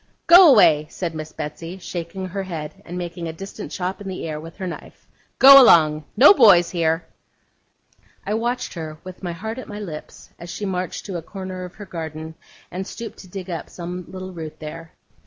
'Go 0.25 0.47
away!' 0.49 0.87
said 0.89 1.13
Miss 1.13 1.31
Betsey, 1.31 1.77
shaking 1.77 2.25
her 2.29 2.41
head, 2.41 2.73
and 2.87 2.97
making 2.97 3.27
a 3.27 3.33
distant 3.33 3.69
chop 3.71 4.01
in 4.01 4.07
the 4.07 4.27
air 4.27 4.39
with 4.39 4.55
her 4.57 4.65
knife. 4.65 5.05
'Go 5.37 5.61
along! 5.61 6.05
No 6.17 6.33
boys 6.33 6.71
here!' 6.71 7.05
I 8.25 8.33
watched 8.33 8.73
her, 8.73 8.97
with 9.03 9.21
my 9.21 9.33
heart 9.33 9.59
at 9.59 9.67
my 9.67 9.79
lips, 9.79 10.31
as 10.39 10.49
she 10.49 10.65
marched 10.65 11.05
to 11.05 11.17
a 11.17 11.21
corner 11.21 11.65
of 11.65 11.75
her 11.75 11.85
garden, 11.85 12.33
and 12.71 12.87
stooped 12.87 13.19
to 13.19 13.27
dig 13.27 13.47
up 13.51 13.69
some 13.69 14.05
little 14.07 14.33
root 14.33 14.57
there. 14.59 14.91